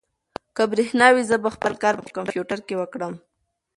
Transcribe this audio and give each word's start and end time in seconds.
که 0.55 0.63
برېښنا 0.71 1.07
وي، 1.11 1.23
زه 1.29 1.35
به 1.43 1.49
خپل 1.55 1.73
کار 1.83 1.95
په 2.03 2.09
کمپیوټر 2.17 2.59
کې 2.67 2.75
وکړم. 2.77 3.13